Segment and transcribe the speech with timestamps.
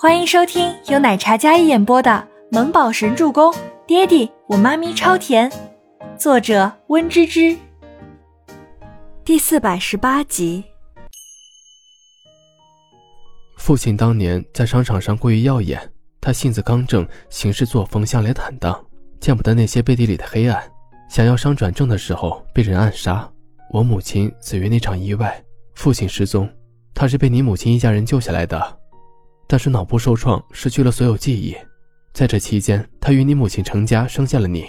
[0.00, 2.08] 欢迎收听由奶茶嘉一演播的
[2.56, 3.52] 《萌宝神助攻》，
[3.84, 5.50] 爹地我妈咪超甜，
[6.16, 7.56] 作者温芝芝。
[9.24, 10.62] 第四百十八集。
[13.56, 15.80] 父亲当年在商场上过于耀眼，
[16.20, 18.80] 他性子刚正，行事作风向来坦荡，
[19.18, 20.62] 见不得那些背地里的黑暗。
[21.10, 23.28] 想要商转正的时候被人暗杀，
[23.72, 25.42] 我母亲死于那场意外，
[25.74, 26.48] 父亲失踪，
[26.94, 28.77] 他是被你母亲一家人救下来的。
[29.48, 31.56] 但是脑部受创，失去了所有记忆。
[32.12, 34.66] 在这期间，他与你母亲成家，生下了你。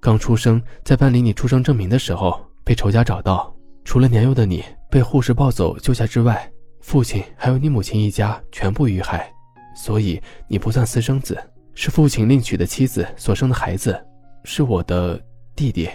[0.00, 3.54] 刚出生，在办理你出生证明的时候，被仇家找到。
[3.84, 6.48] 除了年幼的你被护士抱走救下之外，
[6.82, 9.32] 父亲还有你母亲一家全部遇害。
[9.74, 11.40] 所以你不算私生子，
[11.74, 13.98] 是父亲另娶的妻子所生的孩子，
[14.44, 15.18] 是我的
[15.56, 15.88] 弟弟。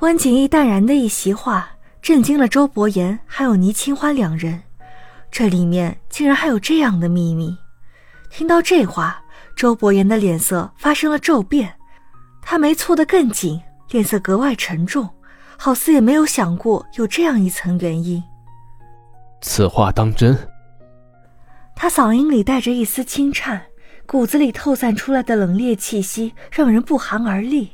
[0.00, 1.68] 温景逸淡然的一席话，
[2.00, 4.62] 震惊了周伯言还有倪清欢两人。
[5.38, 7.54] 这里面竟然还有这样的秘密！
[8.30, 9.22] 听到这话，
[9.54, 11.74] 周伯言的脸色发生了骤变，
[12.40, 13.60] 他眉蹙得更紧，
[13.90, 15.06] 脸色格外沉重，
[15.58, 18.24] 好似也没有想过有这样一层原因。
[19.42, 20.34] 此话当真？
[21.74, 23.62] 他嗓音里带着一丝轻颤，
[24.06, 27.70] 骨子里透散出来的冷冽气息让人不寒而栗。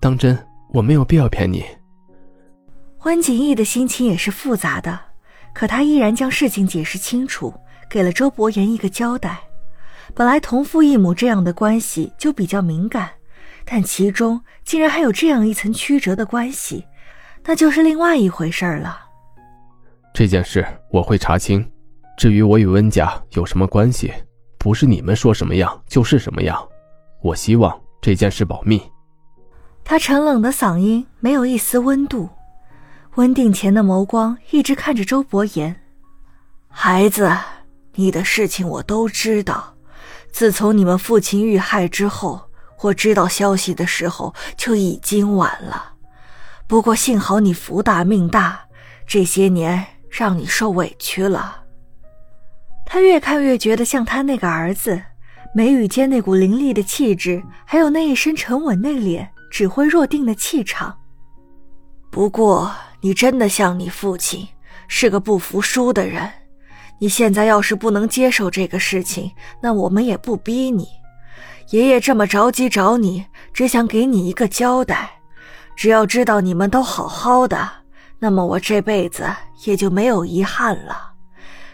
[0.00, 0.34] 当真，
[0.72, 1.62] 我没有必要骗你。
[3.02, 4.98] 温景逸的心情也是复杂的。
[5.54, 7.54] 可他依然将事情解释清楚，
[7.88, 9.38] 给了周伯言一个交代。
[10.12, 13.08] 本来同父异母这样的关系就比较敏感，
[13.64, 16.84] 但其中竟然还有这样一层曲折的关系，
[17.44, 18.98] 那就是另外一回事了。
[20.12, 21.66] 这件事我会查清。
[22.16, 24.12] 至于我与温家有什么关系，
[24.58, 26.56] 不是你们说什么样就是什么样。
[27.22, 28.80] 我希望这件事保密。
[29.82, 32.28] 他沉冷的嗓音没有一丝温度。
[33.16, 35.80] 温定前的眸光一直看着周伯言，
[36.68, 37.30] 孩子，
[37.94, 39.72] 你的事情我都知道。
[40.32, 45.92] 自从你们父亲遇害之后，我知道消息的时候就已经晚了。
[46.66, 48.60] 不过幸好你福大命大，
[49.06, 51.62] 这些年让你受委屈了。
[52.84, 55.00] 他越看越觉得像他那个儿子，
[55.54, 60.98] 眉宇间那股凌厉的气质，还有那一身沉稳内敛、指挥若定的气场。
[62.10, 62.74] 不过。
[63.04, 64.48] 你真的像你父亲，
[64.88, 66.26] 是个不服输的人。
[66.98, 70.88] 你现在要是不能接受这个事情，那我们也不逼你。
[71.68, 73.22] 爷爷这么着急找你，
[73.52, 75.10] 只想给你一个交代。
[75.76, 77.70] 只要知道你们都好好的，
[78.18, 79.30] 那么我这辈子
[79.66, 81.12] 也就没有遗憾了。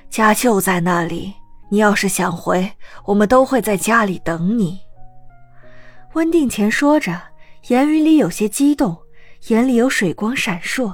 [0.08, 1.32] 家就在那里，
[1.68, 2.68] 你要是想回，
[3.04, 4.80] 我们都会在家里等你。
[6.14, 7.16] 温定前说着，
[7.68, 8.98] 言语里有些激动，
[9.46, 10.92] 眼里有水光闪烁。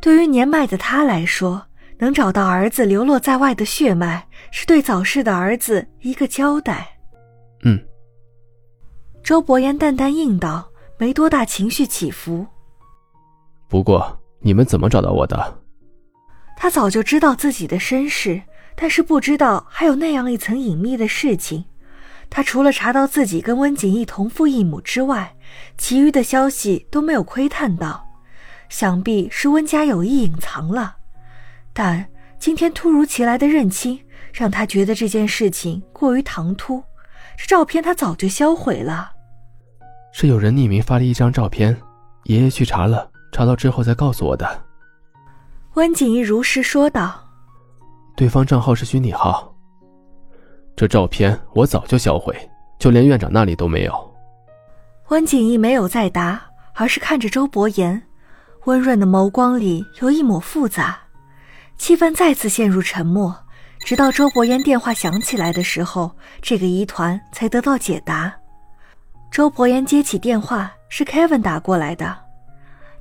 [0.00, 1.66] 对于年迈的他来说，
[1.98, 6.88] 能找到儿子流落在外的血脉，是对早逝的儿子一个交代。
[7.64, 7.78] 嗯。
[9.22, 12.46] 周伯言淡淡应道，没多大情绪起伏。
[13.68, 15.58] 不过，你们怎么找到我的？
[16.56, 18.40] 他早就知道自己的身世，
[18.74, 21.64] 但是不知道还有那样一层隐秘的事情。
[22.30, 25.36] 他除了查到自己跟温景逸同父异母之外，
[25.76, 28.07] 其余的消息都没有窥探到。
[28.68, 30.96] 想必是温家有意隐藏了，
[31.72, 32.06] 但
[32.38, 34.00] 今天突如其来的认亲，
[34.32, 36.82] 让他觉得这件事情过于唐突。
[37.36, 39.12] 这照片他早就销毁了，
[40.12, 41.76] 是有人匿名发了一张照片，
[42.24, 44.64] 爷爷去查了，查到之后再告诉我的。
[45.74, 47.22] 温景逸如实说道
[48.16, 49.54] ：“对方账号是虚拟号，
[50.74, 52.36] 这照片我早就销毁，
[52.78, 54.14] 就连院长那里都没有。”
[55.10, 56.42] 温景逸没有再答，
[56.74, 58.02] 而是看着周伯言。
[58.64, 60.98] 温润的眸光里有一抹复杂，
[61.78, 63.34] 气氛再次陷入沉默，
[63.80, 68.34] 直到周伯言电话响起来的时候，这个疑团才得到解答。
[69.30, 72.14] 周伯言接起电话，是 Kevin 打过来的。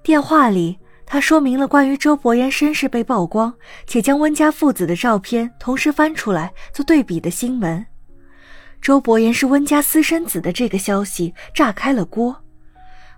[0.03, 3.53] 电话里，他说明了关于周伯言身世被曝光，
[3.85, 7.85] 且将温家父子的照片同时翻出来做对比的新闻。
[8.82, 12.43] 周伯言是温家私生子的这个消息炸开了锅。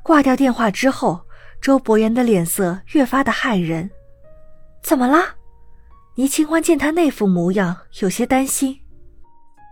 [0.01, 1.19] 挂掉电话之后。
[1.61, 3.89] 周伯言的脸色越发的骇人，
[4.81, 5.19] 怎么了？
[6.15, 8.79] 倪清欢见他那副模样，有些担心。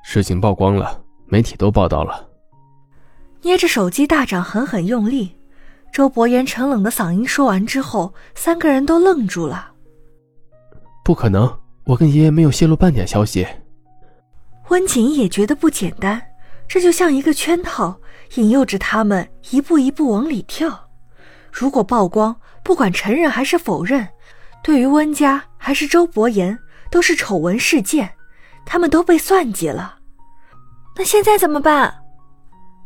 [0.03, 2.27] 事情曝光了，媒体都报道了。
[3.41, 5.35] 捏着手机大掌狠狠用力。
[5.93, 9.71] 周伯言沉冷的嗓音说完之后，三个人都愣住了。
[11.03, 13.47] 不可能，我跟爷爷没有泄露半点消息。
[14.69, 16.21] 温景也觉得不简单，
[16.67, 17.97] 这就像一个圈套，
[18.35, 20.86] 引诱着他们一步一步往里跳。
[21.59, 24.07] 如果曝光，不管承认还是否认，
[24.61, 26.55] 对于温家还是周伯言
[26.91, 28.07] 都是丑闻事件。
[28.63, 29.97] 他们都被算计了。
[30.95, 32.03] 那现在怎么办？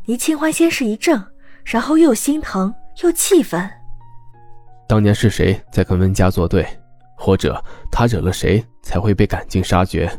[0.06, 1.22] 倪清欢先是一怔，
[1.64, 3.68] 然后又心疼又气愤。
[4.88, 6.66] 当年是谁在跟温家作对，
[7.14, 10.10] 或者他惹了谁才会被赶尽杀绝？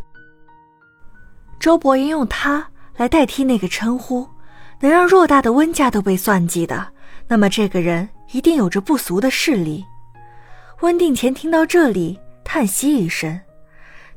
[1.60, 2.68] 周伯言用他
[2.98, 4.28] 来代替那个称呼，
[4.80, 6.86] 能让偌大的温家都被算计的，
[7.28, 9.86] 那么这个人一定有着不俗的势力。
[10.82, 13.40] 温定前听到这里，叹息一声，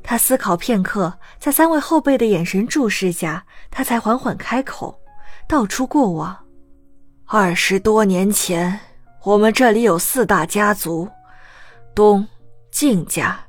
[0.03, 4.99] 他思考片刻，在三位后辈的眼神注视下，他才缓缓开口，
[5.47, 6.37] 道出过往。
[7.25, 8.79] 二十多年前，
[9.23, 11.07] 我们这里有四大家族：
[11.93, 12.27] 东
[12.71, 13.39] 晋家，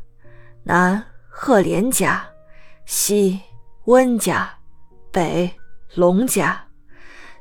[0.63, 2.25] 南赫连家，
[2.85, 3.41] 西
[3.85, 4.51] 温家，
[5.11, 5.51] 北
[5.95, 6.63] 龙家。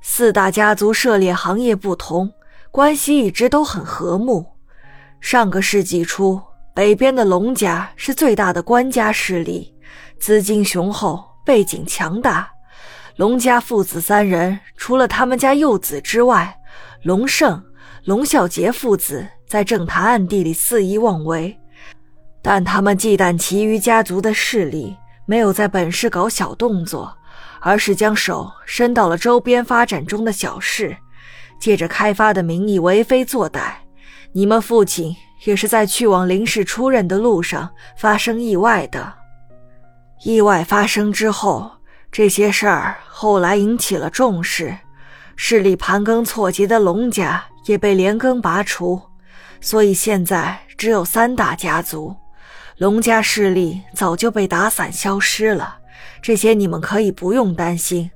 [0.01, 2.31] 四大家族涉猎行业不同，
[2.77, 4.45] 关系一直都很和睦。
[5.19, 6.39] 上个世纪初，
[6.75, 9.73] 北边的龙家是最大的官家势力，
[10.19, 12.47] 资金雄厚，背景强大。
[13.15, 16.55] 龙家父子三人，除了他们家幼子之外，
[17.01, 17.59] 龙胜、
[18.03, 21.57] 龙啸杰父子在政坛暗地里肆意妄为，
[22.43, 24.95] 但他们忌惮其余家族的势力，
[25.25, 27.11] 没有在本市搞小动作，
[27.59, 30.95] 而是将手伸到了周边发展中的小事，
[31.59, 33.71] 借着开发的名义为非作歹。
[34.31, 35.15] 你们父亲
[35.45, 39.13] 也是在去往林氏出任的路上发生意外的。
[40.23, 41.71] 意外发生之后，
[42.11, 44.77] 这些事儿后来引起了重视，
[45.35, 49.01] 势力盘根错节的龙家也被连根拔除，
[49.61, 52.15] 所以现在只有三大家族，
[52.77, 55.77] 龙家势力早就被打散消失了。
[56.21, 58.09] 这些你们可以不用担心，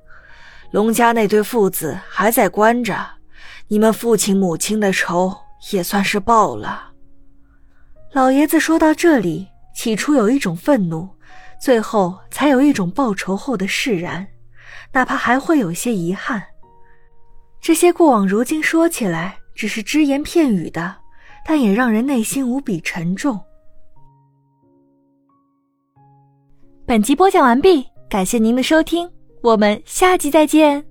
[0.72, 2.96] 龙家那对父子还在关着，
[3.72, 5.34] 你们父亲母亲的仇。
[5.74, 6.92] 也算是报了。
[8.14, 11.08] 老爷子说到这里，起初有一种愤怒，
[11.62, 14.28] 最后才有一种报仇后的释然，
[14.92, 16.42] 哪怕还会有些遗憾。
[17.62, 20.96] 这些过往如今说起来只是只言片语的，
[21.46, 23.40] 但也让人内心无比沉重。
[26.88, 29.08] 本集播讲完毕，感谢您的收听，
[29.44, 30.91] 我们下集再见。